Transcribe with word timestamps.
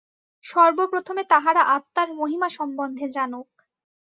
সর্বপ্রথমে 0.45 1.23
তাহারা 1.31 1.61
আত্মার 1.75 2.09
মহিমা 2.19 2.49
সম্বন্ধে 2.57 3.05
জানুক। 3.15 3.49